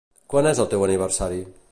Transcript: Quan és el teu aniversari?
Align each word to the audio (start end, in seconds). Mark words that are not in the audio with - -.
Quan 0.33 0.47
és 0.51 0.61
el 0.63 0.69
teu 0.71 0.85
aniversari? 0.87 1.41